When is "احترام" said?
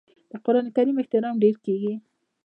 0.99-1.35